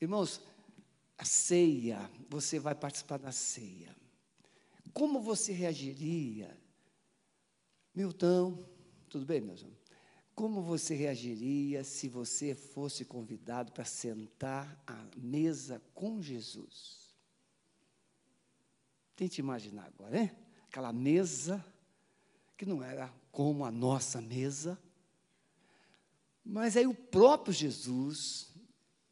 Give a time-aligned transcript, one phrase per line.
[0.00, 0.40] Irmãos,
[1.16, 3.96] a ceia, você vai participar da ceia.
[4.92, 6.56] Como você reagiria?
[7.94, 8.64] Milton,
[9.08, 9.78] tudo bem, meus irmãos?
[10.34, 17.12] Como você reagiria se você fosse convidado para sentar à mesa com Jesus?
[19.16, 20.30] Tente imaginar agora, hein?
[20.68, 21.64] Aquela mesa
[22.56, 24.78] que não era como a nossa mesa,
[26.44, 28.54] mas aí o próprio Jesus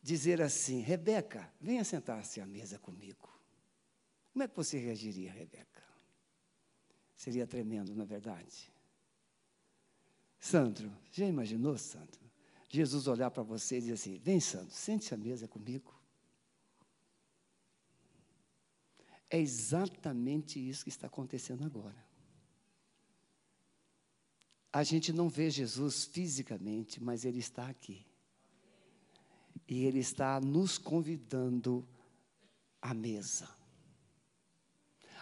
[0.07, 3.29] dizer assim: Rebeca, venha sentar-se à mesa comigo.
[4.33, 5.83] Como é que você reagiria, Rebeca?
[7.17, 8.73] Seria tremendo, na é verdade.
[10.39, 12.21] Sandro, já imaginou, Sandro?
[12.69, 15.93] Jesus olhar para você e dizer assim: Vem, Sandro, sente-se à mesa comigo.
[19.29, 22.07] É exatamente isso que está acontecendo agora.
[24.73, 28.07] A gente não vê Jesus fisicamente, mas Ele está aqui.
[29.69, 31.87] E Ele está nos convidando
[32.81, 33.49] à mesa.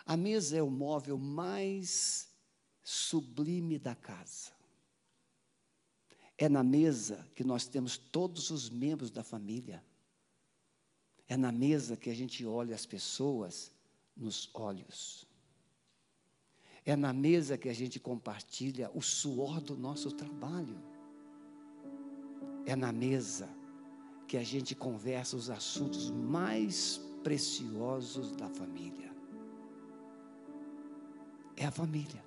[0.05, 2.29] A mesa é o móvel mais
[2.83, 4.53] sublime da casa.
[6.37, 9.83] É na mesa que nós temos todos os membros da família.
[11.27, 13.73] É na mesa que a gente olha as pessoas
[14.15, 15.27] nos olhos.
[16.85, 20.79] É na mesa que a gente compartilha o suor do nosso trabalho.
[22.67, 23.49] É na mesa
[24.27, 29.13] que a gente conversa os assuntos mais preciosos da família.
[31.57, 32.25] É a família.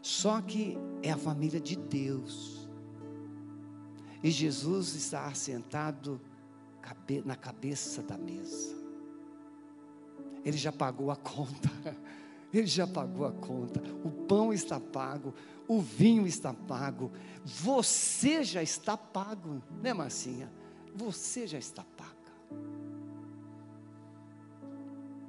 [0.00, 2.68] Só que é a família de Deus.
[4.22, 6.20] E Jesus está assentado
[7.24, 8.76] na cabeça da mesa.
[10.44, 11.70] Ele já pagou a conta.
[12.52, 13.80] Ele já pagou a conta.
[14.04, 15.34] O pão está pago,
[15.76, 17.10] o vinho está pago.
[17.44, 20.52] Você já está pago, né, Marcinha?
[20.94, 22.12] Você já está paga.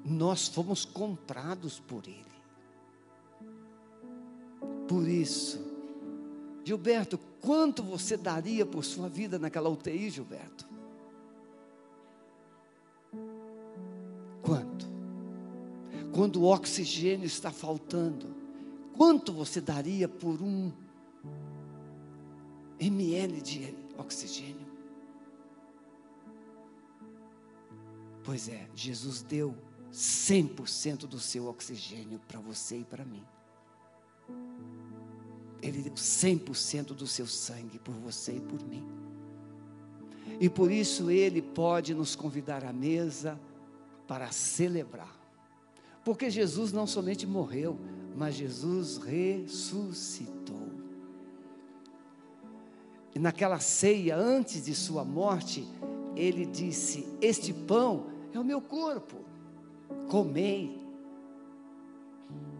[0.05, 2.23] Nós fomos comprados por Ele.
[4.87, 5.59] Por isso,
[6.63, 10.73] Gilberto, quanto você daria por sua vida naquela UTI, Gilberto?
[16.13, 18.32] quando o oxigênio está faltando,
[18.97, 20.71] quanto você daria por um
[22.79, 24.67] ml de oxigênio?
[28.23, 29.55] Pois é, Jesus deu
[29.91, 33.23] 100% do seu oxigênio para você e para mim.
[35.61, 38.83] Ele deu 100% do seu sangue por você e por mim.
[40.39, 43.39] E por isso ele pode nos convidar à mesa
[44.07, 45.15] para celebrar.
[46.03, 47.79] Porque Jesus não somente morreu,
[48.15, 50.71] mas Jesus ressuscitou.
[53.15, 55.67] E naquela ceia, antes de sua morte,
[56.15, 59.17] ele disse: Este pão é o meu corpo,
[60.09, 60.81] comei.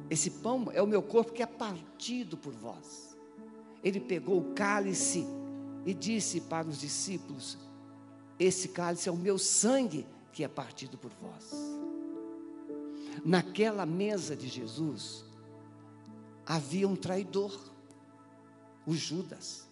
[0.10, 3.18] Esse pão é o meu corpo que é partido por vós.
[3.84, 5.26] Ele pegou o cálice
[5.86, 7.58] e disse para os discípulos:
[8.40, 11.52] Esse cálice é o meu sangue que é partido por vós.
[13.24, 15.26] Naquela mesa de Jesus,
[16.46, 17.58] havia um traidor,
[18.86, 19.68] o Judas.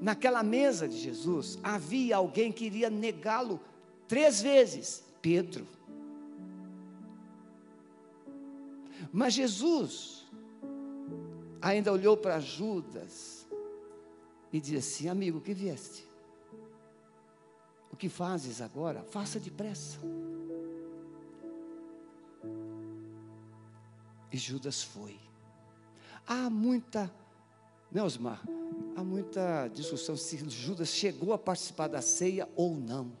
[0.00, 3.60] Naquela mesa de Jesus, havia alguém que iria negá-lo
[4.08, 5.66] três vezes: Pedro.
[9.12, 10.26] Mas Jesus
[11.60, 13.46] ainda olhou para Judas
[14.52, 16.08] e disse assim: Amigo, que vieste?
[17.92, 19.02] O que fazes agora?
[19.02, 19.98] Faça depressa.
[24.32, 25.18] E Judas foi.
[26.26, 27.12] Há muita,
[27.90, 28.42] né, Osmar?
[28.96, 33.12] Há muita discussão se Judas chegou a participar da ceia ou não.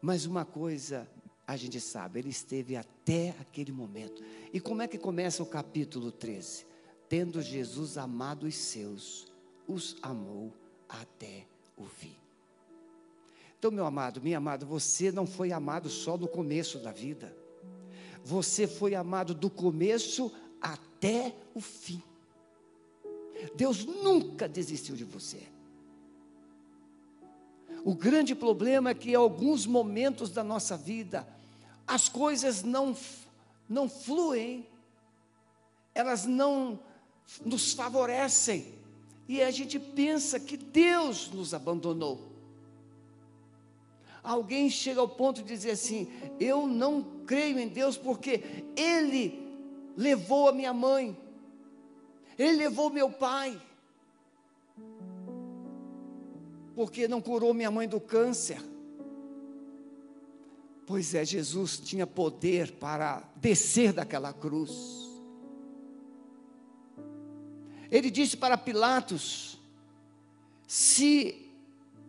[0.00, 1.08] Mas uma coisa
[1.46, 4.22] a gente sabe, ele esteve até aquele momento.
[4.52, 6.66] E como é que começa o capítulo 13?
[7.08, 9.26] Tendo Jesus amado os seus,
[9.66, 10.52] os amou
[10.86, 12.14] até o fim.
[13.58, 17.34] Então, meu amado, minha amada, você não foi amado só no começo da vida.
[18.28, 20.30] Você foi amado do começo
[20.60, 22.02] até o fim.
[23.56, 25.48] Deus nunca desistiu de você.
[27.82, 31.26] O grande problema é que em alguns momentos da nossa vida,
[31.86, 32.94] as coisas não,
[33.66, 34.66] não fluem,
[35.94, 36.78] elas não
[37.46, 38.74] nos favorecem,
[39.26, 42.30] e a gente pensa que Deus nos abandonou.
[44.22, 48.42] Alguém chega ao ponto de dizer assim: Eu não creio em Deus porque
[48.74, 49.46] Ele
[49.96, 51.16] levou a minha mãe,
[52.36, 53.60] Ele levou meu pai.
[56.78, 58.62] porque não curou minha mãe do câncer.
[60.86, 64.70] Pois é, Jesus tinha poder para descer daquela cruz.
[67.90, 69.58] Ele disse para Pilatos:
[70.68, 71.50] se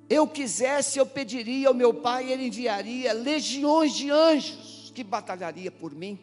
[0.08, 5.94] eu quisesse, eu pediria ao meu pai, ele enviaria legiões de anjos que batalharia por
[5.94, 6.20] mim.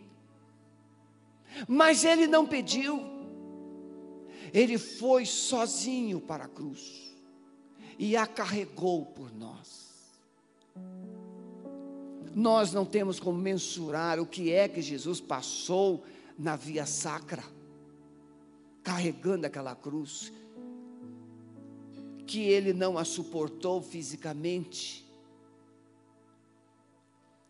[1.67, 3.01] Mas ele não pediu.
[4.53, 7.15] Ele foi sozinho para a cruz
[7.99, 9.87] e a carregou por nós.
[12.35, 16.05] Nós não temos como mensurar o que é que Jesus passou
[16.39, 17.43] na via sacra,
[18.83, 20.31] carregando aquela cruz,
[22.27, 25.06] que ele não a suportou fisicamente,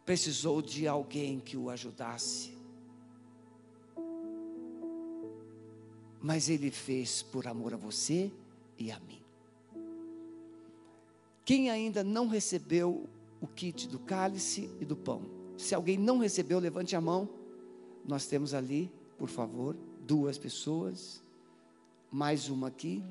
[0.06, 2.56] precisou de alguém que o ajudasse.
[6.22, 8.30] Mas ele fez por amor a você
[8.78, 9.20] e a mim.
[11.44, 13.08] Quem ainda não recebeu
[13.40, 15.22] o kit do cálice e do pão?
[15.58, 17.28] Se alguém não recebeu, levante a mão.
[18.06, 19.76] Nós temos ali, por favor,
[20.06, 21.20] duas pessoas.
[22.10, 23.02] Mais uma aqui.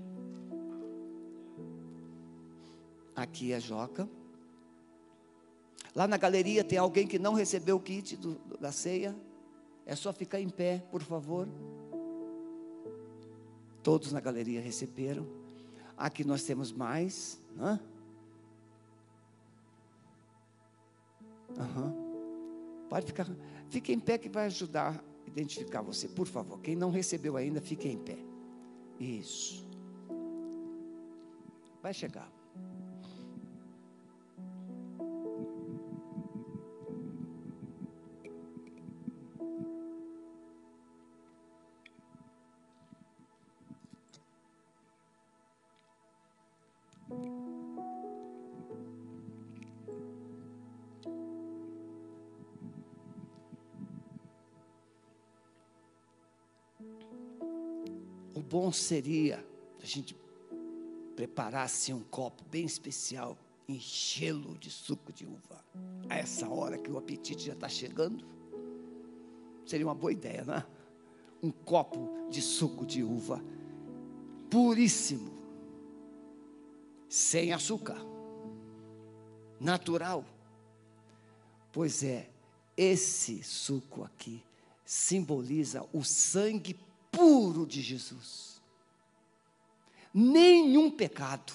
[3.13, 4.09] Aqui é a Joca.
[5.95, 9.15] Lá na galeria tem alguém que não recebeu o kit do, da ceia.
[9.85, 11.47] É só ficar em pé, por favor.
[13.81, 15.25] Todos na galeria receberam.
[15.95, 17.39] Aqui nós temos mais.
[17.55, 17.79] Né?
[21.57, 22.87] Uhum.
[22.89, 23.25] Pode ficar.
[23.69, 26.59] Fique em pé que vai ajudar a identificar você, por favor.
[26.59, 28.17] Quem não recebeu ainda, fique em pé.
[28.99, 29.65] Isso.
[31.81, 32.34] Vai chegar.
[58.65, 59.45] Bom seria
[59.79, 60.17] a gente
[61.15, 63.37] preparasse um copo bem especial,
[63.69, 65.63] enchê-lo de suco de uva.
[66.09, 68.25] A essa hora que o apetite já está chegando.
[69.67, 70.65] Seria uma boa ideia, não é?
[71.43, 73.39] Um copo de suco de uva
[74.49, 75.31] puríssimo,
[77.07, 77.99] sem açúcar,
[79.59, 80.25] natural.
[81.71, 82.31] Pois é,
[82.75, 84.43] esse suco aqui
[84.83, 86.79] simboliza o sangue
[87.11, 88.54] puro de Jesus
[90.15, 91.53] nenhum pecado,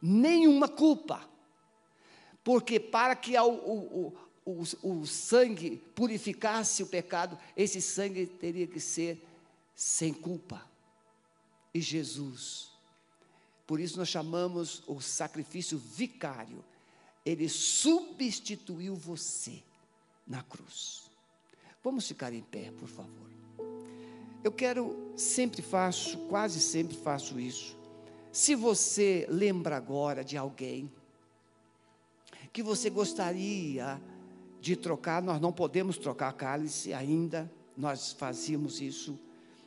[0.00, 1.28] nenhuma culpa.
[2.42, 4.16] Porque para que o, o,
[4.46, 9.22] o, o, sangue purificasse o pecado, esse sangue teria que ser
[9.74, 10.66] sem culpa.
[11.74, 12.70] E Jesus,
[13.66, 16.64] por isso nós chamamos o sacrifício vicário,
[17.24, 19.62] ele substituiu você
[20.26, 21.10] na cruz.
[21.82, 23.33] Vamos ficar em pé, por favor.
[24.44, 27.74] Eu quero, sempre faço, quase sempre faço isso.
[28.30, 30.92] Se você lembra agora de alguém
[32.52, 33.98] que você gostaria
[34.60, 39.18] de trocar, nós não podemos trocar cálice ainda, nós fazíamos isso,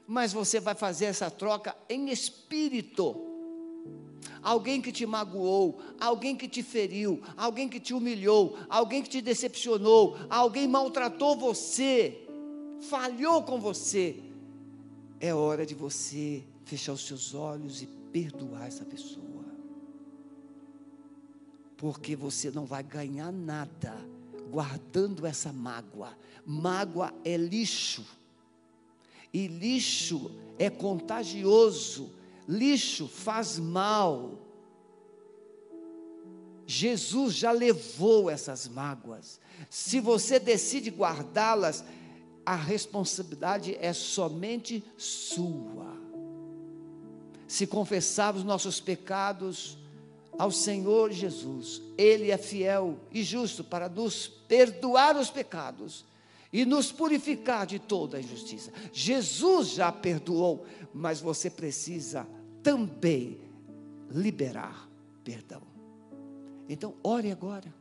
[0.06, 3.16] mas você vai fazer essa troca em espírito.
[4.44, 9.22] Alguém que te magoou, alguém que te feriu, alguém que te humilhou, alguém que te
[9.22, 12.28] decepcionou, alguém maltratou você,
[12.80, 14.27] falhou com você
[15.20, 19.46] é hora de você fechar os seus olhos e perdoar essa pessoa.
[21.76, 23.96] Porque você não vai ganhar nada
[24.50, 26.18] guardando essa mágoa.
[26.46, 28.06] Mágoa é lixo.
[29.34, 32.12] E lixo é contagioso.
[32.48, 34.40] Lixo faz mal.
[36.66, 39.40] Jesus já levou essas mágoas.
[39.70, 41.84] Se você decide guardá-las,
[42.48, 45.98] a responsabilidade é somente sua.
[47.46, 49.78] Se confessarmos nossos pecados
[50.40, 56.06] ao Senhor Jesus, Ele é fiel e justo para nos perdoar os pecados
[56.54, 58.72] e nos purificar de toda a injustiça.
[58.94, 62.26] Jesus já perdoou, mas você precisa
[62.64, 63.42] também
[64.10, 64.90] liberar
[65.22, 65.64] perdão.
[66.70, 67.76] Então, ore agora.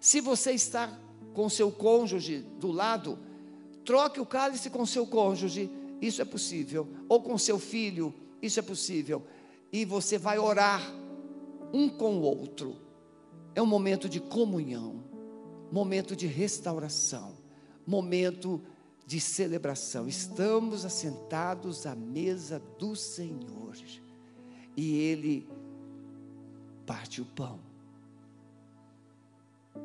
[0.00, 0.98] Se você está
[1.32, 3.27] com seu cônjuge do lado,
[3.88, 6.86] Troque o cálice com seu cônjuge, isso é possível.
[7.08, 9.26] Ou com seu filho, isso é possível.
[9.72, 10.82] E você vai orar
[11.72, 12.76] um com o outro.
[13.54, 15.02] É um momento de comunhão,
[15.72, 17.32] momento de restauração,
[17.86, 18.60] momento
[19.06, 20.06] de celebração.
[20.06, 23.74] Estamos assentados à mesa do Senhor.
[24.76, 25.48] E Ele
[26.84, 27.58] parte o pão.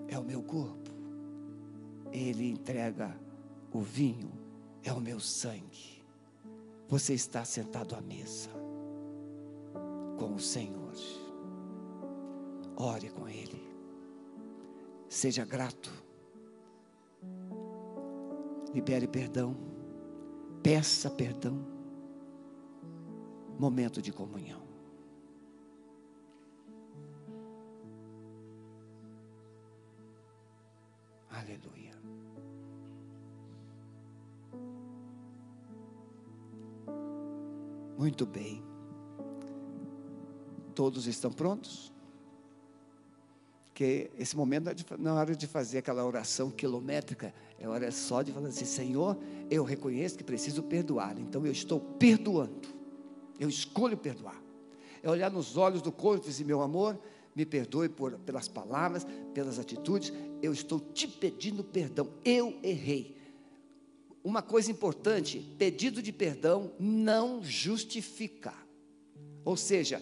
[0.10, 0.92] É o meu corpo.
[2.12, 3.23] Ele entrega
[3.74, 4.32] o vinho,
[4.84, 6.04] é o meu sangue.
[6.88, 8.50] Você está sentado à mesa
[10.18, 10.94] com o Senhor.
[12.76, 13.62] Ore com Ele.
[15.10, 15.92] Seja grato.
[18.74, 19.56] Libere perdão.
[20.62, 21.66] Peça perdão.
[23.60, 24.62] Momento de comunhão.
[31.30, 31.73] Aleluia.
[38.04, 38.62] Muito bem.
[40.76, 41.90] Todos estão prontos?
[43.70, 44.70] Porque esse momento
[45.00, 49.18] não é hora de fazer aquela oração quilométrica, é hora só de falar assim: Senhor,
[49.50, 52.68] eu reconheço que preciso perdoar, então eu estou perdoando,
[53.40, 54.44] eu escolho perdoar.
[55.02, 57.00] É olhar nos olhos do corpo e dizer: Meu amor,
[57.34, 63.16] me perdoe por, pelas palavras, pelas atitudes, eu estou te pedindo perdão, eu errei.
[64.24, 68.54] Uma coisa importante: pedido de perdão não justifica.
[69.44, 70.02] Ou seja,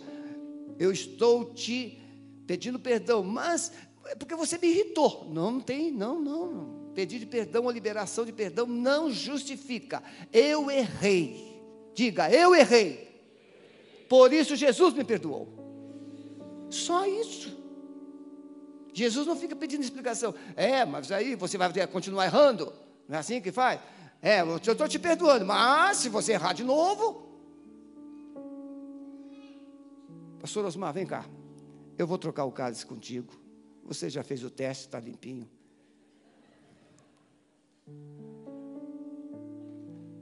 [0.78, 2.00] eu estou te
[2.46, 3.72] pedindo perdão, mas
[4.06, 5.28] é porque você me irritou.
[5.32, 6.82] Não, não tem, não, não.
[6.94, 10.04] Pedir de perdão ou liberação de perdão não justifica.
[10.32, 11.62] Eu errei.
[11.94, 13.10] Diga, eu errei.
[14.10, 15.48] Por isso Jesus me perdoou.
[16.70, 17.58] Só isso.
[18.94, 20.36] Jesus não fica pedindo explicação.
[20.56, 22.74] É, mas aí você vai continuar errando.
[23.08, 23.80] Não é assim que faz?
[24.22, 27.28] É, eu estou te perdoando, mas se você errar de novo.
[30.40, 31.25] Pastor Osmar, vem cá.
[31.98, 33.34] Eu vou trocar o cálice contigo.
[33.84, 35.50] Você já fez o teste, está limpinho.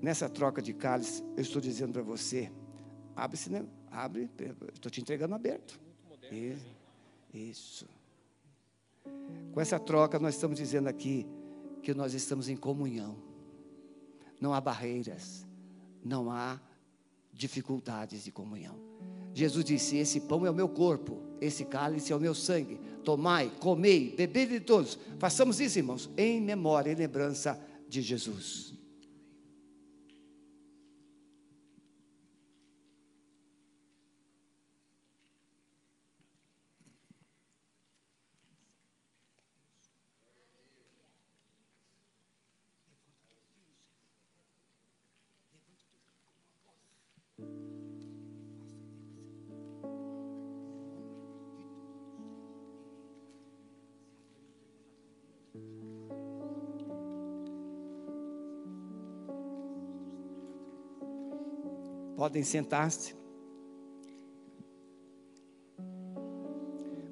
[0.01, 2.49] Nessa troca de cálice, eu estou dizendo para você:
[3.15, 3.65] abre-se, né?
[3.91, 4.29] abre,
[4.73, 5.79] estou te entregando aberto.
[6.31, 6.65] Isso.
[7.33, 7.85] Isso.
[9.53, 11.27] Com essa troca, nós estamos dizendo aqui
[11.81, 13.28] que nós estamos em comunhão.
[14.39, 15.45] Não há barreiras,
[16.03, 16.59] não há
[17.33, 18.75] dificuldades de comunhão.
[19.33, 22.79] Jesus disse: Esse pão é o meu corpo, esse cálice é o meu sangue.
[23.03, 24.97] Tomai, comei, bebei de todos.
[25.17, 28.78] Façamos isso, irmãos, em memória e lembrança de Jesus.
[62.19, 63.15] Podem sentar-se.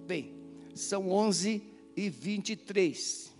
[0.05, 0.35] Bem,
[0.75, 1.63] são 11
[1.95, 3.33] e 23.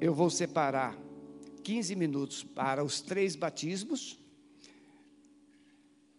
[0.00, 0.96] Eu vou separar
[1.64, 4.16] 15 minutos para os três batismos.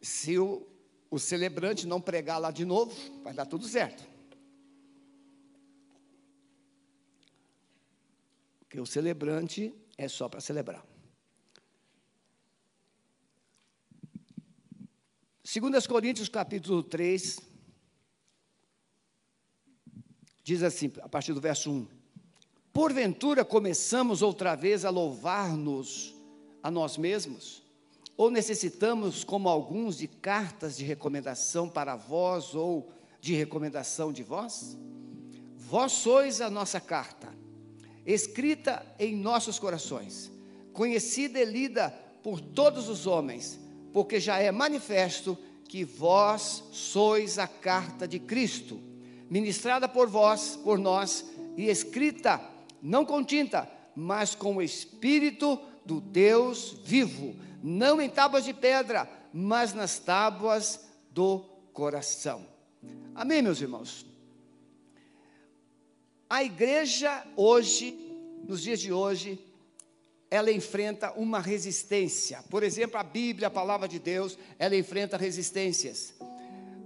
[0.01, 0.67] Se o,
[1.09, 2.93] o celebrante não pregar lá de novo,
[3.23, 4.05] vai dar tudo certo.
[8.59, 10.92] Porque o celebrante é só para celebrar.
[15.61, 17.39] 2 Coríntios capítulo 3,
[20.43, 21.87] diz assim, a partir do verso 1:
[22.71, 26.15] Porventura começamos outra vez a louvar-nos
[26.63, 27.61] a nós mesmos?
[28.17, 32.91] Ou necessitamos, como alguns, de cartas de recomendação para vós ou
[33.21, 34.75] de recomendação de vós?
[35.55, 37.31] Vós sois a nossa carta,
[38.07, 40.31] escrita em nossos corações,
[40.73, 41.91] conhecida e lida
[42.23, 43.61] por todos os homens
[43.93, 45.37] porque já é manifesto
[45.69, 48.81] que vós sois a carta de Cristo,
[49.29, 52.41] ministrada por vós, por nós, e escrita,
[52.81, 59.09] não com tinta, mas com o Espírito do Deus vivo, não em tábuas de pedra,
[59.31, 61.39] mas nas tábuas do
[61.71, 62.45] coração.
[63.15, 64.05] Amém, meus irmãos?
[66.29, 67.95] A igreja hoje,
[68.47, 69.39] nos dias de hoje,
[70.33, 72.43] ela enfrenta uma resistência.
[72.49, 76.15] Por exemplo, a Bíblia, a palavra de Deus, ela enfrenta resistências.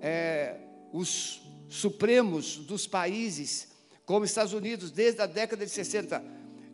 [0.02, 0.58] É,
[0.92, 3.70] os supremos dos países,
[4.06, 6.22] como Estados Unidos, desde a década de 60,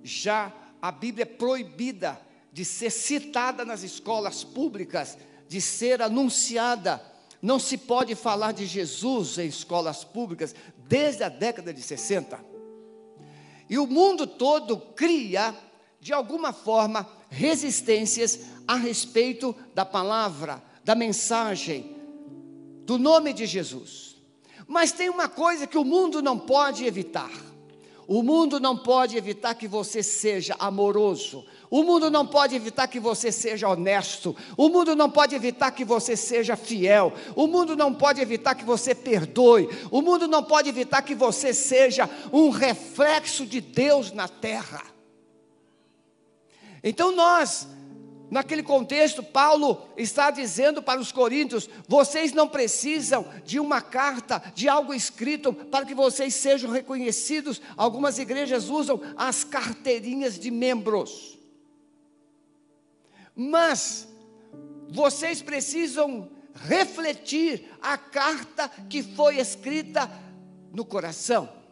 [0.01, 0.51] já
[0.81, 2.19] a Bíblia é proibida
[2.51, 5.15] de ser citada nas escolas públicas,
[5.47, 6.99] de ser anunciada.
[7.39, 10.55] Não se pode falar de Jesus em escolas públicas
[10.87, 12.43] desde a década de 60.
[13.69, 15.55] E o mundo todo cria
[16.03, 21.95] de alguma forma, resistências a respeito da palavra, da mensagem,
[22.85, 24.17] do nome de Jesus.
[24.67, 27.31] Mas tem uma coisa que o mundo não pode evitar.
[28.05, 31.45] O mundo não pode evitar que você seja amoroso.
[31.69, 34.35] O mundo não pode evitar que você seja honesto.
[34.57, 37.13] O mundo não pode evitar que você seja fiel.
[37.33, 39.69] O mundo não pode evitar que você perdoe.
[39.89, 44.92] O mundo não pode evitar que você seja um reflexo de Deus na terra.
[46.83, 47.67] Então nós
[48.33, 54.67] Naquele contexto, Paulo está dizendo para os coríntios: vocês não precisam de uma carta, de
[54.67, 57.61] algo escrito, para que vocês sejam reconhecidos.
[57.77, 61.37] Algumas igrejas usam as carteirinhas de membros.
[63.35, 64.07] Mas
[64.89, 70.09] vocês precisam refletir a carta que foi escrita
[70.73, 71.62] no coração.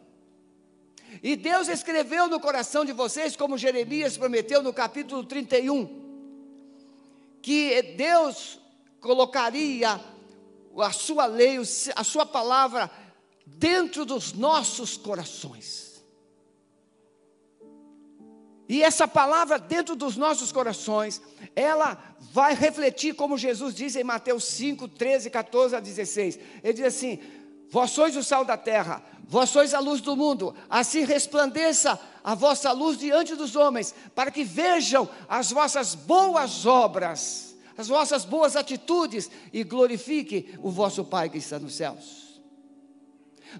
[1.20, 6.02] E Deus escreveu no coração de vocês, como Jeremias prometeu no capítulo 31
[7.42, 8.60] que Deus
[9.00, 10.00] colocaria
[10.78, 11.58] a sua lei,
[11.96, 12.88] a sua palavra
[13.44, 15.90] dentro dos nossos corações.
[18.68, 21.20] E essa palavra dentro dos nossos corações,
[21.54, 26.38] ela vai refletir, como Jesus diz em Mateus 5, 13, 14 a 16.
[26.62, 27.20] Ele diz assim:
[27.72, 32.34] Vós sois o sal da terra, vós sois a luz do mundo, assim resplandeça a
[32.34, 38.56] vossa luz diante dos homens, para que vejam as vossas boas obras, as vossas boas
[38.56, 42.42] atitudes e glorifique o vosso Pai que está nos céus.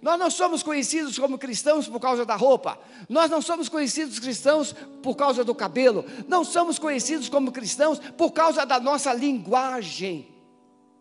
[0.03, 2.79] Nós não somos conhecidos como cristãos por causa da roupa,
[3.09, 8.33] nós não somos conhecidos cristãos por causa do cabelo, não somos conhecidos como cristãos por
[8.33, 10.29] causa da nossa linguagem.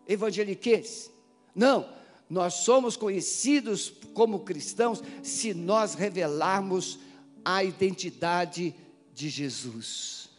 [0.08, 1.12] Evangeliquez.
[1.54, 1.86] Não,
[2.32, 6.98] nós somos conhecidos como cristãos se nós revelarmos
[7.44, 8.74] a identidade
[9.12, 10.30] de Jesus.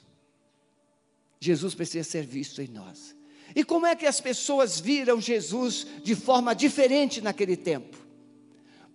[1.39, 3.15] Jesus precisa ser visto em nós.
[3.55, 7.95] E como é que as pessoas viram Jesus de forma diferente naquele tempo?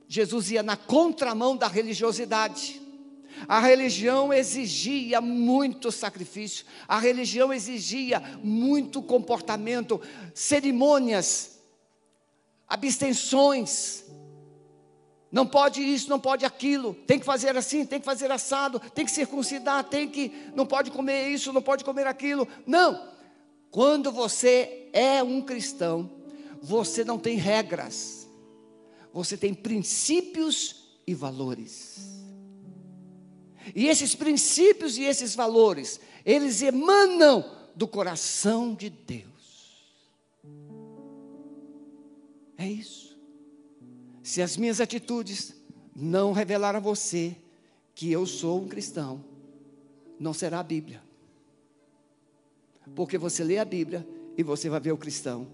[0.08, 2.82] Jesus ia na contramão da religiosidade.
[3.46, 10.00] A religião exigia muito sacrifício, a religião exigia muito comportamento,
[10.34, 11.57] cerimônias,
[12.68, 14.04] abstenções,
[15.30, 19.04] não pode isso, não pode aquilo, tem que fazer assim, tem que fazer assado, tem
[19.04, 22.48] que circuncidar, tem que, não pode comer isso, não pode comer aquilo.
[22.66, 23.08] Não.
[23.70, 26.10] Quando você é um cristão,
[26.62, 28.26] você não tem regras.
[29.12, 31.98] Você tem princípios e valores.
[33.74, 39.37] E esses princípios e esses valores, eles emanam do coração de Deus.
[42.58, 43.16] É isso.
[44.22, 45.54] Se as minhas atitudes
[45.94, 47.36] não revelar a você
[47.94, 49.24] que eu sou um cristão,
[50.18, 51.02] não será a Bíblia.
[52.94, 55.46] Porque você lê a Bíblia e você vai ver o cristão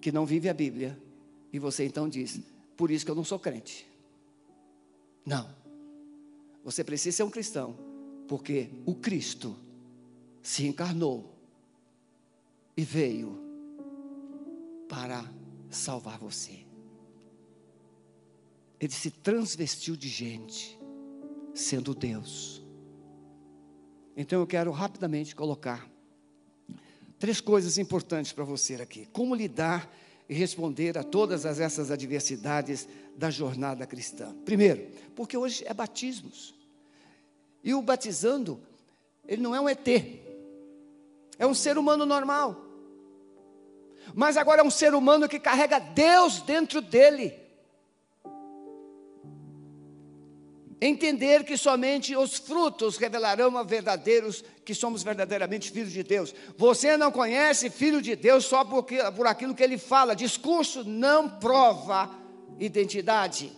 [0.00, 0.98] que não vive a Bíblia,
[1.52, 2.40] e você então diz:
[2.76, 3.86] por isso que eu não sou crente.
[5.24, 5.48] Não.
[6.64, 7.76] Você precisa ser um cristão,
[8.26, 9.56] porque o Cristo
[10.42, 11.34] se encarnou
[12.76, 13.38] e veio
[14.88, 15.24] para
[15.70, 16.66] salvar você.
[18.80, 20.78] Ele se transvestiu de gente,
[21.54, 22.62] sendo Deus.
[24.16, 25.88] Então eu quero rapidamente colocar
[27.18, 29.06] três coisas importantes para você aqui.
[29.12, 29.92] Como lidar
[30.28, 34.34] e responder a todas essas adversidades da jornada cristã.
[34.44, 36.54] Primeiro, porque hoje é batismos.
[37.64, 38.60] E o batizando,
[39.26, 39.88] ele não é um ET.
[41.38, 42.67] É um ser humano normal.
[44.14, 47.34] Mas agora é um ser humano que carrega Deus dentro dele.
[50.80, 56.32] Entender que somente os frutos revelarão a verdadeiros que somos verdadeiramente filhos de Deus.
[56.56, 60.14] Você não conhece filho de Deus só porque, por aquilo que ele fala.
[60.14, 62.10] Discurso não prova
[62.60, 63.50] identidade.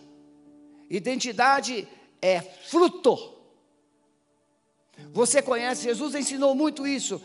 [0.89, 1.87] Identidade
[2.21, 3.35] é fruto.
[5.13, 7.21] Você conhece, Jesus ensinou muito isso.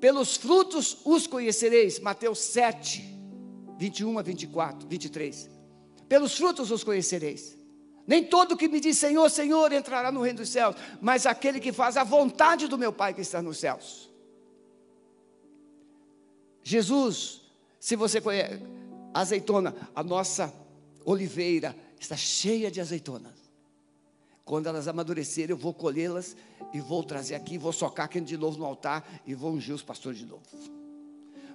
[0.00, 1.98] Pelos frutos os conhecereis.
[2.00, 3.04] Mateus 7,
[3.78, 5.50] 21 a 24, 23.
[6.08, 7.56] Pelos frutos os conhecereis.
[8.06, 11.72] Nem todo que me diz Senhor, Senhor entrará no reino dos céus, mas aquele que
[11.72, 14.08] faz a vontade do meu Pai que está nos céus.
[16.62, 17.42] Jesus,
[17.80, 18.62] se você conhece,
[19.12, 20.54] azeitona, a nossa
[21.04, 23.45] oliveira está cheia de azeitonas.
[24.46, 26.36] Quando elas amadurecerem, eu vou colhê-las
[26.72, 29.82] e vou trazer aqui, vou socar aqui de novo no altar e vou ungir os
[29.82, 30.44] pastores de novo.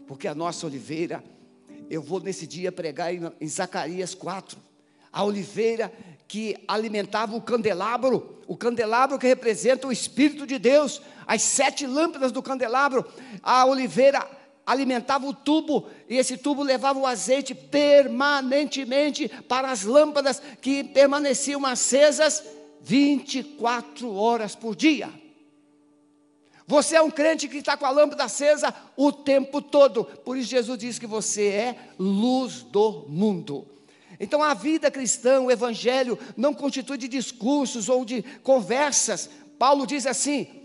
[0.05, 1.23] Porque a nossa oliveira,
[1.89, 4.59] eu vou nesse dia pregar em, em Zacarias 4.
[5.09, 5.89] A oliveira
[6.27, 12.33] que alimentava o candelabro, o candelabro que representa o Espírito de Deus, as sete lâmpadas
[12.33, 13.05] do candelabro,
[13.41, 14.29] a oliveira
[14.65, 21.65] alimentava o tubo, e esse tubo levava o azeite permanentemente para as lâmpadas que permaneciam
[21.65, 22.43] acesas
[22.81, 25.09] 24 horas por dia.
[26.67, 30.05] Você é um crente que está com a lâmpada acesa o tempo todo.
[30.05, 33.67] Por isso Jesus diz que você é luz do mundo.
[34.19, 39.29] Então a vida cristã, o evangelho, não constitui de discursos ou de conversas.
[39.57, 40.61] Paulo diz assim: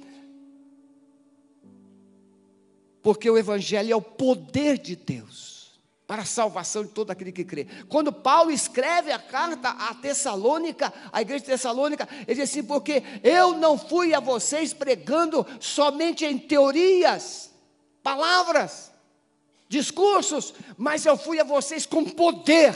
[3.06, 5.55] porque o Evangelho é o poder de Deus
[6.06, 7.66] para a salvação de todo aquele que crê.
[7.88, 13.02] Quando Paulo escreve a carta a Tessalônica, a igreja de Tessalônica, ele diz assim: porque
[13.22, 17.50] eu não fui a vocês pregando somente em teorias,
[18.02, 18.92] palavras,
[19.68, 22.74] discursos, mas eu fui a vocês com poder.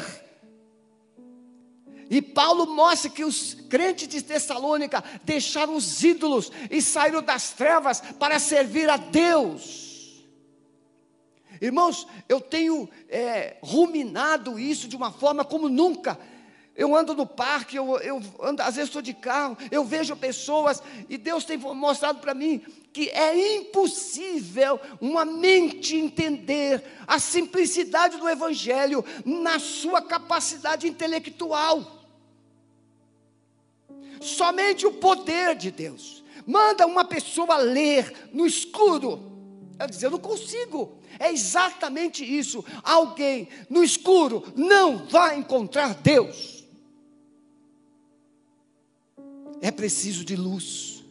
[2.10, 8.00] E Paulo mostra que os crentes de Tessalônica deixaram os ídolos e saíram das trevas
[8.18, 9.89] para servir a Deus.
[11.60, 16.18] Irmãos, eu tenho é, ruminado isso de uma forma como nunca.
[16.74, 20.82] Eu ando no parque, eu, eu ando, às vezes estou de carro, eu vejo pessoas,
[21.08, 28.28] e Deus tem mostrado para mim que é impossível uma mente entender a simplicidade do
[28.28, 32.00] Evangelho na sua capacidade intelectual.
[34.20, 36.24] Somente o poder de Deus.
[36.46, 39.29] Manda uma pessoa ler no escuro.
[39.80, 40.98] Ela diz: Eu não consigo.
[41.18, 42.62] É exatamente isso.
[42.82, 46.66] Alguém no escuro não vai encontrar Deus.
[49.62, 51.02] É preciso de luz.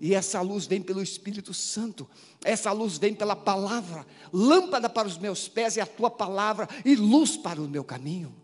[0.00, 2.08] E essa luz vem pelo Espírito Santo.
[2.42, 4.06] Essa luz vem pela palavra.
[4.32, 8.34] Lâmpada para os meus pés é a tua palavra e luz para o meu caminho.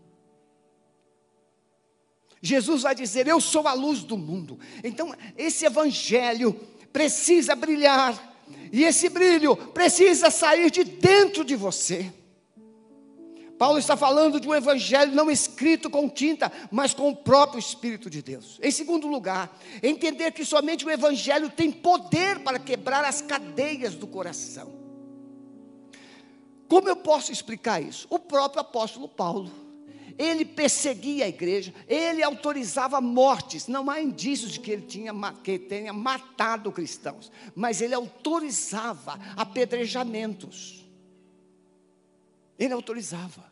[2.39, 4.59] Jesus vai dizer: Eu sou a luz do mundo.
[4.83, 6.53] Então, esse evangelho
[6.93, 8.30] precisa brilhar
[8.71, 12.11] e esse brilho precisa sair de dentro de você.
[13.61, 18.09] Paulo está falando de um evangelho não escrito com tinta, mas com o próprio Espírito
[18.09, 18.59] de Deus.
[18.59, 24.07] Em segundo lugar, entender que somente o evangelho tem poder para quebrar as cadeias do
[24.07, 24.73] coração.
[26.67, 28.07] Como eu posso explicar isso?
[28.09, 29.51] O próprio apóstolo Paulo
[30.21, 33.67] ele perseguia a igreja, ele autorizava mortes.
[33.67, 40.85] Não há indícios de que ele tinha, que tenha matado cristãos, mas ele autorizava apedrejamentos.
[42.59, 43.49] Ele autorizava.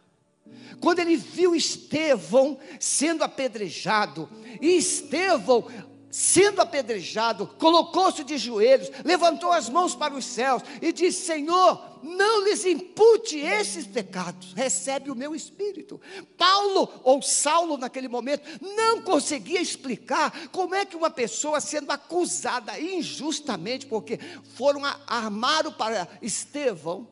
[0.79, 4.29] Quando ele viu Estevão sendo apedrejado,
[4.62, 5.67] e Estevão
[6.10, 12.43] sendo apedrejado, colocou-se de joelhos, levantou as mãos para os céus e disse: Senhor, não
[12.43, 16.00] lhes impute esses pecados, recebe o meu espírito.
[16.38, 22.80] Paulo, ou Saulo naquele momento, não conseguia explicar como é que uma pessoa sendo acusada
[22.80, 24.19] injustamente, porque
[24.56, 27.08] foram armaram para Estevão,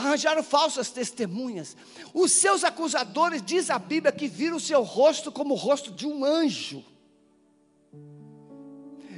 [0.00, 1.76] arranjaram falsas testemunhas.
[2.12, 6.06] Os seus acusadores, diz a Bíblia, que viram o seu rosto como o rosto de
[6.06, 6.84] um anjo.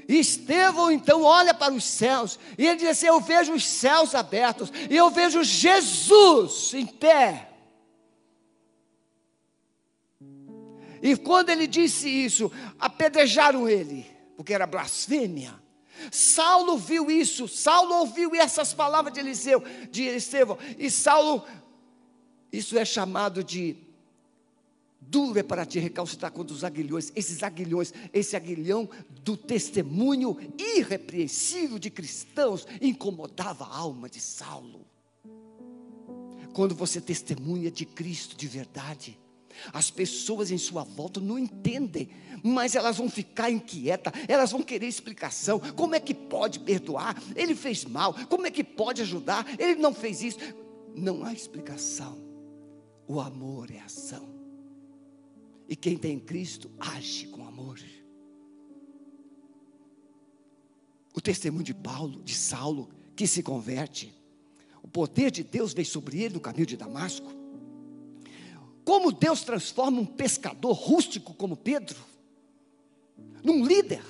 [0.09, 4.71] Estevão então olha para os céus e ele diz assim: Eu vejo os céus abertos
[4.91, 7.49] e eu vejo Jesus em pé.
[11.01, 15.62] E quando ele disse isso, apedrejaram ele, porque era blasfêmia.
[16.11, 21.45] Saulo viu isso, Saulo ouviu essas palavras de Eliseu, de Estevão, e Saulo,
[22.53, 23.77] isso é chamado de
[25.01, 28.89] duro é para te recalcitrar contra os aguilhões, esses aguilhões, esse aguilhão
[29.23, 34.87] do testemunho irrepreensível de cristãos incomodava a alma de Saulo.
[36.55, 39.19] Quando você testemunha de Cristo de verdade,
[39.73, 42.09] as pessoas em sua volta não entendem,
[42.43, 45.59] mas elas vão ficar inquietas, elas vão querer explicação.
[45.59, 47.21] Como é que pode perdoar?
[47.37, 49.47] Ele fez mal, como é que pode ajudar?
[49.59, 50.39] Ele não fez isso.
[50.95, 52.19] Não há explicação.
[53.07, 54.29] O amor é ação.
[55.69, 57.81] E quem tem Cristo age com amor.
[61.15, 64.15] O testemunho de Paulo, de Saulo, que se converte.
[64.83, 67.42] O poder de Deus veio sobre ele no caminho de Damasco.
[68.85, 71.99] Como Deus transforma um pescador rústico como Pedro
[73.43, 74.05] num líder?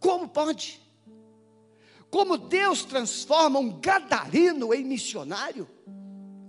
[0.00, 0.80] Como pode?
[2.10, 5.68] Como Deus transforma um gadareno em missionário?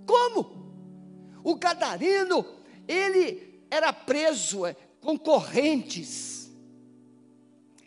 [0.06, 0.64] Como?
[1.42, 2.44] O gadareno,
[2.86, 6.52] ele era preso é, com correntes,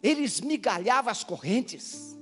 [0.02, 2.18] ele esmigalhava as correntes.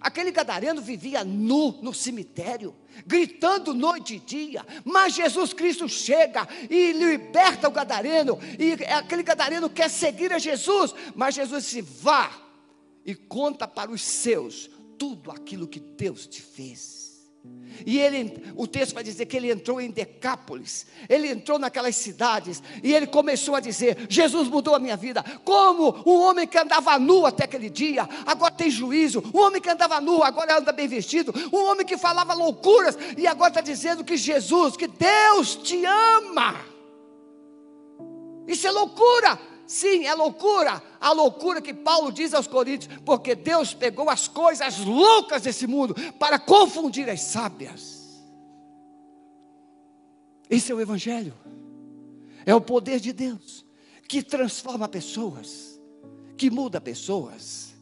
[0.00, 2.74] Aquele gadareno vivia nu no cemitério,
[3.06, 9.70] gritando noite e dia, mas Jesus Cristo chega e liberta o gadareno, e aquele gadareno
[9.70, 12.30] quer seguir a Jesus, mas Jesus se vá
[13.04, 17.07] e conta para os seus tudo aquilo que Deus te fez.
[17.86, 22.62] E ele, o texto vai dizer que ele entrou em Decápolis, ele entrou naquelas cidades
[22.82, 25.22] e ele começou a dizer: Jesus mudou a minha vida.
[25.44, 29.22] Como um homem que andava nu até aquele dia, agora tem juízo.
[29.32, 31.32] Um homem que andava nu, agora anda bem vestido.
[31.52, 36.56] Um homem que falava loucuras e agora está dizendo que Jesus, que Deus te ama.
[38.46, 39.38] Isso é loucura.
[39.68, 44.78] Sim, é loucura, a loucura que Paulo diz aos Coríntios, porque Deus pegou as coisas
[44.78, 48.18] loucas desse mundo para confundir as sábias.
[50.48, 51.34] Esse é o Evangelho,
[52.46, 53.66] é o poder de Deus
[54.08, 55.78] que transforma pessoas,
[56.34, 57.74] que muda pessoas,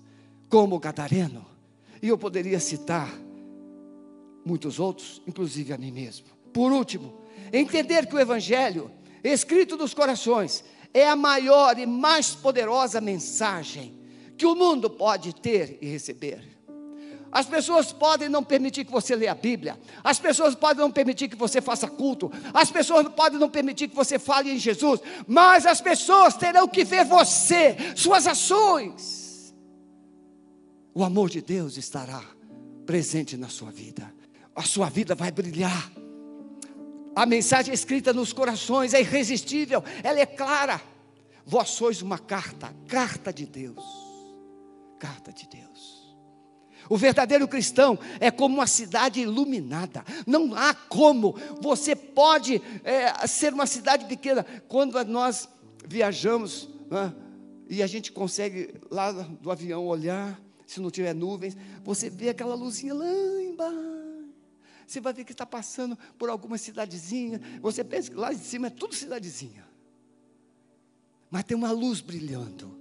[0.48, 1.46] como o Gadareno,
[2.02, 3.16] e eu poderia citar
[4.44, 6.26] muitos outros, inclusive a mim mesmo.
[6.52, 7.14] Por último,
[7.52, 8.90] entender que o Evangelho,
[9.22, 10.64] escrito nos corações,
[10.96, 13.94] é a maior e mais poderosa mensagem
[14.34, 16.56] que o mundo pode ter e receber.
[17.30, 21.28] As pessoas podem não permitir que você leia a Bíblia, as pessoas podem não permitir
[21.28, 25.66] que você faça culto, as pessoas podem não permitir que você fale em Jesus, mas
[25.66, 29.54] as pessoas terão que ver você, suas ações.
[30.94, 32.22] O amor de Deus estará
[32.86, 34.10] presente na sua vida,
[34.54, 35.92] a sua vida vai brilhar
[37.16, 40.82] a mensagem escrita nos corações é irresistível, ela é clara.
[41.46, 43.82] Vós sois uma carta, carta de Deus.
[44.98, 46.14] Carta de Deus.
[46.90, 50.04] O verdadeiro cristão é como uma cidade iluminada.
[50.26, 51.34] Não há como.
[51.62, 54.44] Você pode é, ser uma cidade pequena.
[54.68, 55.48] Quando nós
[55.88, 57.14] viajamos né,
[57.66, 62.54] e a gente consegue lá do avião olhar, se não tiver nuvens, você vê aquela
[62.54, 63.06] luzinha lá
[63.42, 63.95] embaixo
[64.86, 67.40] você vai ver que está passando por alguma cidadezinha.
[67.60, 69.66] Você pensa que lá de cima é tudo cidadezinha.
[71.28, 72.78] Mas tem uma luz brilhando.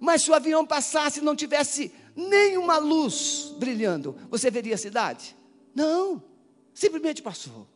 [0.00, 5.36] Mas se o avião passasse e não tivesse nenhuma luz brilhando, você veria a cidade?
[5.72, 6.22] Não,
[6.74, 7.68] simplesmente passou.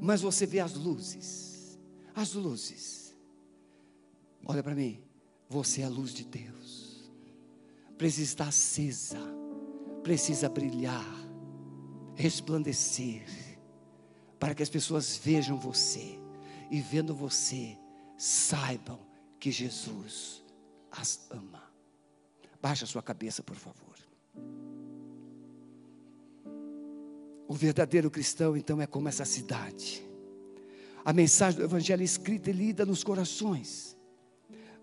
[0.00, 1.78] Mas você vê as luzes,
[2.14, 3.12] as luzes.
[4.46, 5.02] Olha para mim,
[5.48, 7.10] você é a luz de Deus.
[7.98, 9.18] Precisa estar acesa,
[10.04, 11.29] precisa brilhar
[12.20, 13.22] resplandecer,
[14.38, 16.18] para que as pessoas vejam você
[16.70, 17.76] e vendo você,
[18.16, 19.00] saibam
[19.38, 20.44] que Jesus
[20.90, 21.62] as ama.
[22.60, 23.96] Baixa sua cabeça, por favor.
[27.48, 30.06] O verdadeiro cristão, então, é como essa cidade.
[31.04, 33.96] A mensagem do Evangelho é escrita e lida nos corações.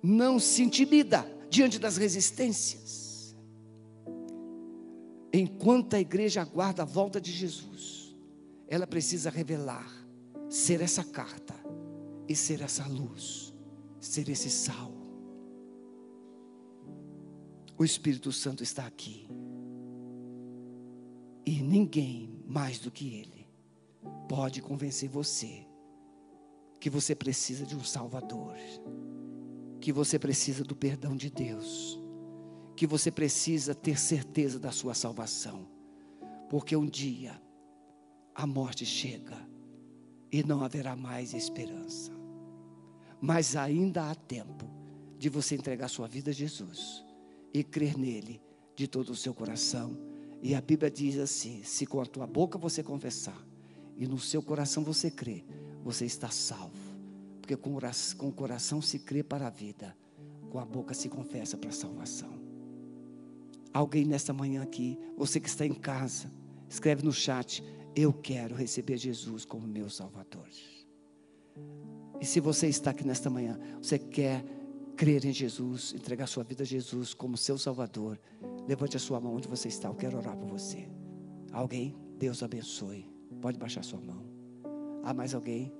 [0.02, 3.07] Não se intimida diante das resistências
[5.40, 8.16] enquanto a igreja aguarda a volta de Jesus,
[8.68, 9.90] ela precisa revelar,
[10.50, 11.54] ser essa carta
[12.28, 13.54] e ser essa luz,
[14.00, 14.92] ser esse sal.
[17.78, 19.28] O Espírito Santo está aqui.
[21.46, 23.48] E ninguém mais do que Ele
[24.28, 25.66] pode convencer você
[26.80, 28.56] que você precisa de um Salvador,
[29.82, 32.00] que você precisa do perdão de Deus
[32.78, 35.68] que você precisa ter certeza da sua salvação,
[36.48, 37.42] porque um dia
[38.36, 39.36] a morte chega
[40.32, 42.12] e não haverá mais esperança.
[43.20, 44.70] Mas ainda há tempo
[45.18, 47.04] de você entregar sua vida a Jesus
[47.52, 48.40] e crer nele
[48.76, 49.98] de todo o seu coração.
[50.40, 53.44] E a Bíblia diz assim: se com a tua boca você confessar
[53.98, 55.44] e no seu coração você crer,
[55.84, 56.96] você está salvo.
[57.42, 57.76] Porque com
[58.28, 59.98] o coração se crê para a vida,
[60.52, 62.37] com a boca se confessa para a salvação.
[63.78, 66.34] Alguém nesta manhã aqui, você que está em casa,
[66.68, 67.64] escreve no chat:
[67.96, 70.48] Eu quero receber Jesus como meu Salvador.
[72.20, 74.44] E se você está aqui nesta manhã, você quer
[74.96, 78.20] crer em Jesus, entregar sua vida a Jesus como seu Salvador,
[78.68, 79.90] levante a sua mão onde você está.
[79.90, 80.90] Eu quero orar por você.
[81.52, 81.96] Alguém?
[82.18, 83.08] Deus abençoe.
[83.40, 84.26] Pode baixar sua mão.
[85.04, 85.72] Há mais alguém?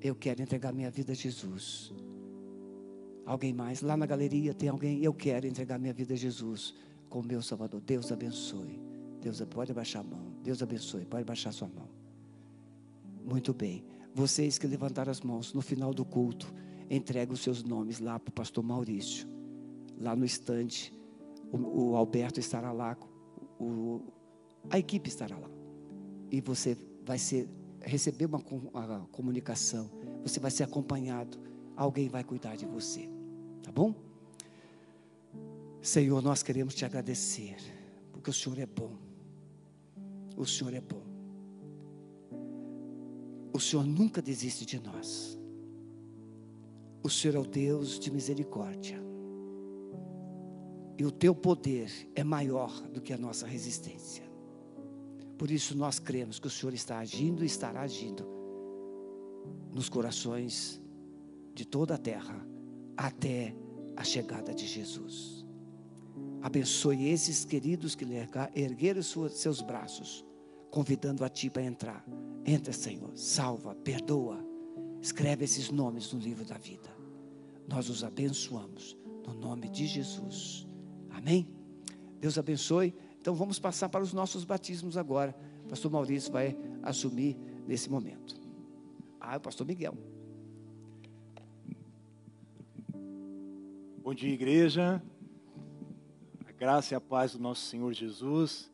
[0.00, 1.92] Eu quero entregar minha vida a Jesus.
[3.30, 3.80] Alguém mais?
[3.80, 5.04] Lá na galeria tem alguém?
[5.04, 6.74] Eu quero entregar minha vida a Jesus
[7.08, 7.80] como meu Salvador.
[7.80, 8.80] Deus abençoe.
[9.20, 10.34] Deus pode baixar a mão.
[10.42, 11.04] Deus abençoe.
[11.04, 11.88] Pode baixar sua mão.
[13.24, 13.84] Muito bem.
[14.12, 16.52] Vocês que levantaram as mãos no final do culto,
[16.90, 19.28] entreguem os seus nomes lá para o pastor Maurício.
[19.96, 20.92] Lá no estande.
[21.52, 22.98] O, o Alberto estará lá.
[23.60, 24.00] O,
[24.68, 25.50] a equipe estará lá.
[26.32, 27.48] E você vai ser,
[27.80, 28.42] receber uma,
[28.74, 29.88] uma comunicação.
[30.24, 31.38] Você vai ser acompanhado.
[31.76, 33.19] Alguém vai cuidar de você.
[33.62, 33.94] Tá bom?
[35.82, 37.56] Senhor, nós queremos te agradecer,
[38.12, 38.96] porque o Senhor é bom.
[40.36, 41.02] O Senhor é bom.
[43.52, 45.38] O Senhor nunca desiste de nós.
[47.02, 49.00] O Senhor é o Deus de misericórdia.
[50.98, 54.22] E o teu poder é maior do que a nossa resistência.
[55.38, 58.26] Por isso nós cremos que o Senhor está agindo e estará agindo
[59.72, 60.78] nos corações
[61.54, 62.46] de toda a terra
[63.00, 63.54] até
[63.96, 65.46] a chegada de Jesus.
[66.42, 68.04] Abençoe esses queridos que
[68.54, 70.22] ergueram seus braços,
[70.70, 72.04] convidando a Ti para entrar.
[72.44, 74.44] Entra, Senhor, salva, perdoa,
[75.00, 76.90] escreve esses nomes no livro da vida.
[77.66, 80.68] Nós os abençoamos no nome de Jesus.
[81.08, 81.48] Amém?
[82.20, 82.94] Deus abençoe.
[83.18, 85.34] Então vamos passar para os nossos batismos agora.
[85.68, 88.38] Pastor Maurício vai assumir nesse momento.
[89.18, 89.96] Ah, o pastor Miguel.
[94.10, 95.00] Bom dia, igreja.
[96.44, 98.68] A graça e a paz do nosso Senhor Jesus.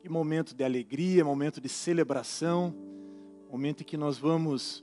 [0.00, 2.74] Que momento de alegria, momento de celebração,
[3.52, 4.82] momento em que nós vamos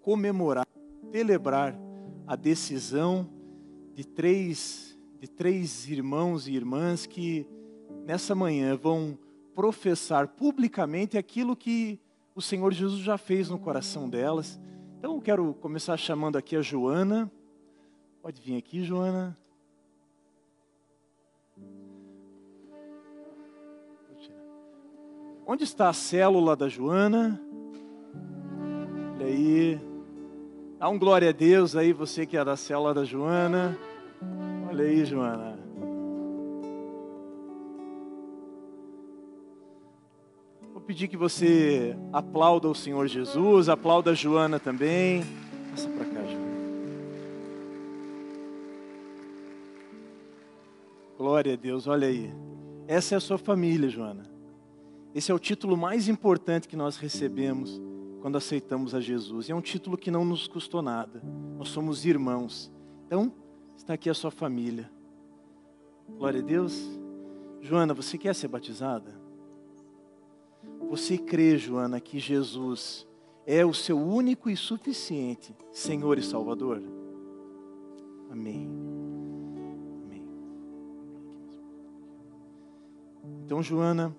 [0.00, 0.66] comemorar,
[1.12, 1.78] celebrar
[2.26, 3.28] a decisão
[3.92, 7.46] de três, de três irmãos e irmãs que
[8.06, 9.18] nessa manhã vão
[9.54, 12.00] professar publicamente aquilo que
[12.34, 14.58] o Senhor Jesus já fez no coração delas.
[14.98, 17.30] Então quero começar chamando aqui a Joana.
[18.26, 19.38] Pode vir aqui, Joana.
[25.46, 27.40] Onde está a célula da Joana?
[29.14, 29.80] Olha aí.
[30.76, 33.78] Dá um glória a Deus aí, você que é da célula da Joana.
[34.68, 35.56] Olha aí, Joana.
[40.84, 45.24] pedir que você aplauda o Senhor Jesus, aplauda a Joana também.
[45.70, 46.05] Passa para
[51.16, 52.32] Glória a Deus, olha aí.
[52.86, 54.24] Essa é a sua família, Joana.
[55.14, 57.80] Esse é o título mais importante que nós recebemos
[58.20, 59.48] quando aceitamos a Jesus.
[59.48, 61.22] E é um título que não nos custou nada.
[61.56, 62.70] Nós somos irmãos.
[63.06, 63.32] Então,
[63.76, 64.90] está aqui a sua família.
[66.18, 66.86] Glória a Deus.
[67.62, 69.18] Joana, você quer ser batizada?
[70.90, 73.06] Você crê, Joana, que Jesus
[73.46, 76.82] é o seu único e suficiente Senhor e Salvador?
[78.30, 78.95] Amém.
[83.44, 84.14] Então, Joana,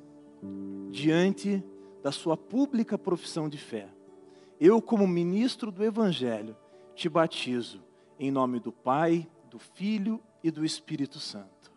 [0.92, 1.64] diante
[2.04, 3.88] da sua pública profissão de fé,
[4.60, 6.56] eu, como ministro do Evangelho,
[6.96, 7.84] te batizo
[8.20, 11.72] em nome do Pai, do Filho e do Espírito Santo.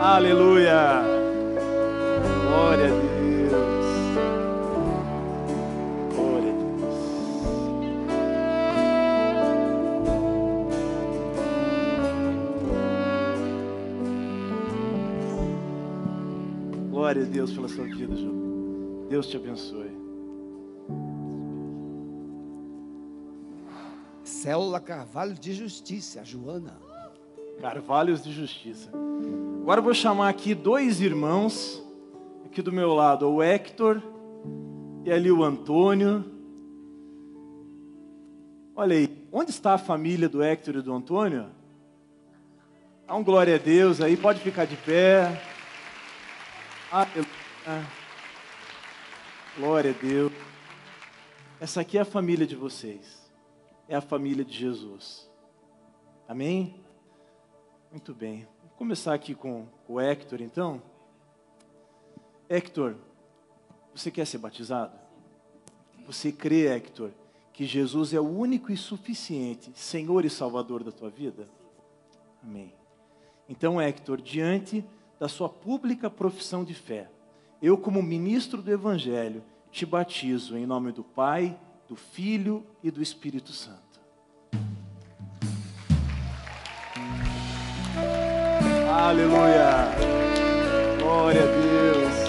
[0.00, 1.02] Aleluia.
[2.46, 3.17] Glória a Deus.
[17.08, 19.06] Glória a Deus pela sua vida, Ju.
[19.08, 19.90] Deus te abençoe.
[24.22, 26.76] Célula Carvalho de Justiça, Joana.
[27.62, 28.90] Carvalhos de Justiça.
[29.62, 31.82] Agora eu vou chamar aqui dois irmãos,
[32.44, 34.02] aqui do meu lado, o Hector
[35.02, 36.22] e ali o Antônio.
[38.76, 41.46] Olha aí, onde está a família do Hector e do Antônio?
[43.06, 45.47] Dá um glória a Deus aí, pode ficar de pé.
[46.90, 47.26] Aleluia.
[49.56, 50.32] Glória a Deus.
[51.60, 53.30] Essa aqui é a família de vocês.
[53.88, 55.30] É a família de Jesus.
[56.28, 56.84] Amém?
[57.90, 58.46] Muito bem
[58.78, 60.80] começar aqui com o Hector, então.
[62.48, 62.94] Hector,
[63.92, 64.96] você quer ser batizado?
[66.06, 67.10] Você crê, Hector,
[67.52, 71.48] que Jesus é o único e suficiente Senhor e Salvador da tua vida?
[72.40, 72.72] Amém.
[73.48, 74.84] Então, Hector, diante
[75.18, 77.10] da sua pública profissão de fé,
[77.60, 83.02] eu, como ministro do Evangelho, te batizo em nome do Pai, do Filho e do
[83.02, 84.00] Espírito Santo.
[88.90, 89.88] Aleluia.
[91.00, 92.28] Glória a Deus.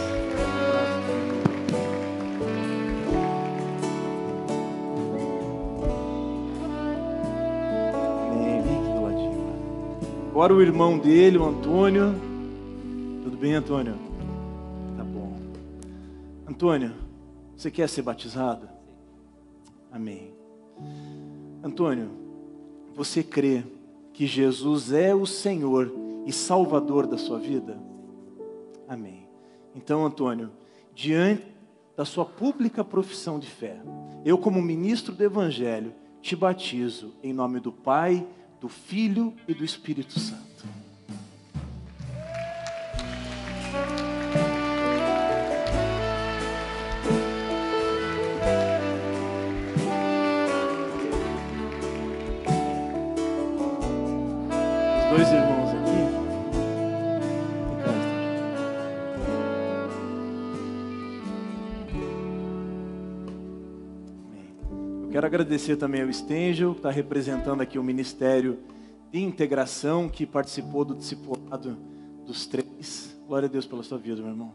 [10.30, 12.29] Agora o irmão dele, o Antônio.
[13.40, 13.98] Tudo bem, Antônio?
[14.98, 15.34] Tá bom.
[16.46, 16.94] Antônio,
[17.56, 18.68] você quer ser batizado?
[19.90, 20.34] Amém.
[21.64, 22.12] Antônio,
[22.94, 23.64] você crê
[24.12, 25.90] que Jesus é o Senhor
[26.26, 27.82] e Salvador da sua vida?
[28.90, 29.26] Amém.
[29.74, 30.52] Então, Antônio,
[30.94, 31.48] diante
[31.96, 33.82] da sua pública profissão de fé,
[34.26, 38.28] eu, como ministro do Evangelho, te batizo em nome do Pai,
[38.60, 40.49] do Filho e do Espírito Santo.
[65.20, 68.58] Quero agradecer também ao Stengel, que está representando aqui o Ministério
[69.12, 71.78] de Integração, que participou do discipulado
[72.26, 73.20] dos três.
[73.28, 74.54] Glória a Deus pela sua vida, meu irmão.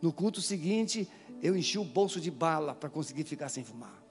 [0.00, 1.08] No culto seguinte,
[1.42, 4.02] eu enchi o bolso de bala para conseguir ficar sem fumar.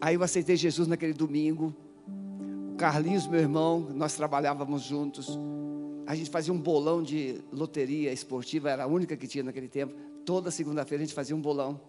[0.00, 1.74] Aí eu aceitei Jesus naquele domingo.
[2.72, 5.38] O Carlinhos, meu irmão, nós trabalhávamos juntos.
[6.06, 9.94] A gente fazia um bolão de loteria esportiva, era a única que tinha naquele tempo.
[10.24, 11.80] Toda segunda-feira a gente fazia um bolão.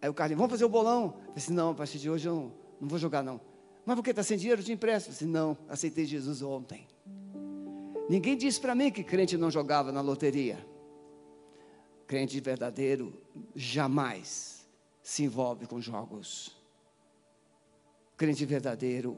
[0.00, 1.14] Aí o Carlinhos, vamos fazer o bolão?
[1.28, 3.40] Eu disse, não, a partir de hoje eu não, não vou jogar não.
[3.84, 4.60] Mas por que está sem dinheiro?
[4.60, 5.10] Eu te empresto.
[5.10, 6.86] Eu disse, não, aceitei Jesus ontem.
[8.08, 10.64] Ninguém disse para mim que crente não jogava na loteria.
[12.06, 13.20] Crente verdadeiro
[13.54, 14.68] jamais
[15.02, 16.56] se envolve com jogos.
[18.16, 19.16] Crente verdadeiro,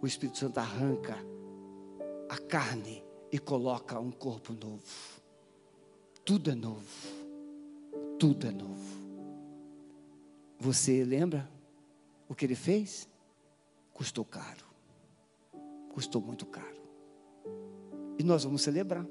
[0.00, 1.16] o Espírito Santo arranca
[2.28, 3.02] a carne
[3.32, 4.82] e coloca um corpo novo.
[6.24, 7.08] Tudo é novo.
[8.18, 8.98] Tudo é novo.
[10.58, 11.48] Você lembra
[12.28, 13.08] o que ele fez?
[13.92, 14.66] Custou caro.
[15.92, 16.77] Custou muito caro.
[18.18, 19.06] E nós vamos celebrar.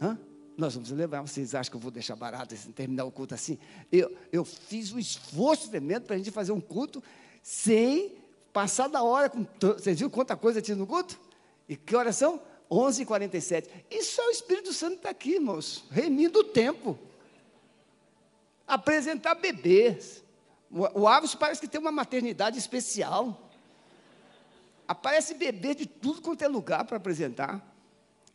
[0.00, 0.18] Hã?
[0.56, 1.22] Nós vamos celebrar.
[1.22, 3.58] Vocês acham que eu vou deixar barato esse, terminar o culto assim?
[3.90, 7.02] Eu, eu fiz um esforço tremendo para a gente fazer um culto
[7.42, 8.14] sem
[8.52, 9.30] passar da hora.
[9.30, 11.18] Com Vocês viram quanta coisa tinha no culto?
[11.68, 12.40] E que horas são?
[12.70, 13.68] 11h47.
[13.90, 16.98] Isso é o Espírito Santo está aqui, irmãos, remindo o tempo.
[18.66, 20.22] Apresentar bebês.
[20.70, 23.50] O, o parece que tem uma maternidade especial.
[24.86, 27.75] Aparece bebê de tudo quanto é lugar para apresentar.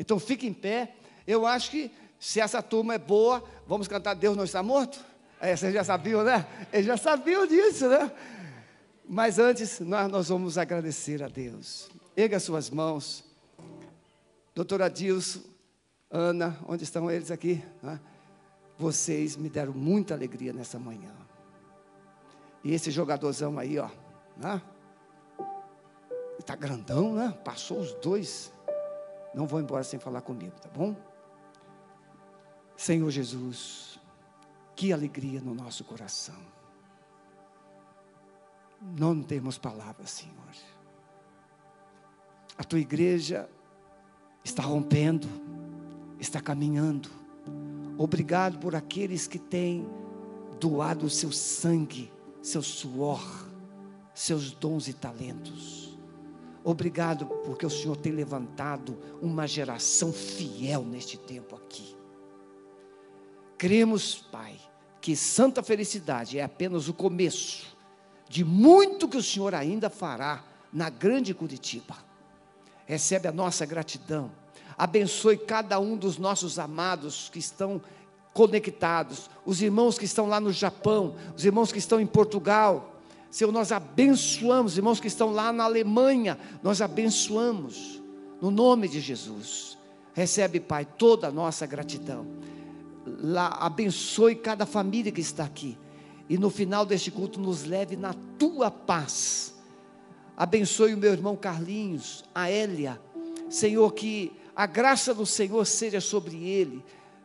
[0.01, 0.95] Então fique em pé.
[1.27, 4.99] Eu acho que se essa turma é boa, vamos cantar Deus não está morto?
[5.39, 6.47] É, vocês já sabiam, né?
[6.73, 8.11] Eles já sabiam disso, né?
[9.07, 11.87] Mas antes, nós, nós vamos agradecer a Deus.
[12.17, 13.23] Erga suas mãos.
[14.55, 15.41] Doutora Dilson,
[16.09, 17.63] Ana, onde estão eles aqui?
[17.81, 17.99] Né?
[18.79, 21.13] Vocês me deram muita alegria nessa manhã.
[22.63, 23.89] E esse jogadorzão aí, ó.
[24.35, 24.61] Né?
[26.39, 27.37] Está grandão, né?
[27.45, 28.51] Passou os dois
[29.33, 30.95] não vou embora sem falar comigo, tá bom?
[32.75, 33.99] Senhor Jesus,
[34.75, 36.35] que alegria no nosso coração.
[38.81, 40.35] Não temos palavras, Senhor.
[42.57, 43.49] A tua igreja
[44.43, 45.27] está rompendo,
[46.19, 47.09] está caminhando.
[47.97, 49.87] Obrigado por aqueles que têm
[50.59, 52.11] doado o seu sangue,
[52.41, 53.21] seu suor,
[54.13, 55.90] seus dons e talentos.
[56.63, 61.95] Obrigado porque o Senhor tem levantado uma geração fiel neste tempo aqui.
[63.57, 64.59] Cremos, Pai,
[64.99, 67.75] que santa felicidade é apenas o começo
[68.29, 71.95] de muito que o Senhor ainda fará na grande Curitiba.
[72.85, 74.31] Recebe a nossa gratidão.
[74.77, 77.81] Abençoe cada um dos nossos amados que estão
[78.33, 82.90] conectados, os irmãos que estão lá no Japão, os irmãos que estão em Portugal,
[83.31, 88.03] Senhor, nós abençoamos, irmãos que estão lá na Alemanha, nós abençoamos,
[88.41, 89.77] no nome de Jesus.
[90.13, 92.27] Recebe, Pai, toda a nossa gratidão.
[93.05, 95.77] Lá, abençoe cada família que está aqui.
[96.27, 99.55] E no final deste culto, nos leve na tua paz.
[100.35, 102.99] Abençoe o meu irmão Carlinhos, a Elia.
[103.49, 106.83] Senhor, que a graça do Senhor seja sobre ele.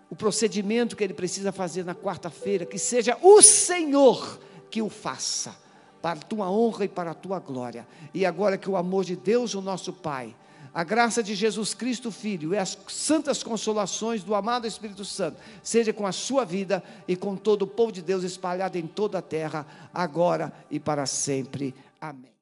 [0.08, 4.38] O procedimento que ele precisa fazer na quarta-feira, que seja o Senhor
[4.70, 5.65] que o faça
[6.00, 7.86] para a tua honra e para a tua glória.
[8.12, 10.34] E agora que o amor de Deus, o nosso Pai,
[10.76, 15.90] a graça de Jesus Cristo, Filho, e as santas consolações do amado Espírito Santo, seja
[15.92, 19.22] com a sua vida e com todo o povo de Deus espalhado em toda a
[19.22, 21.74] terra, agora e para sempre.
[21.98, 22.35] Amém.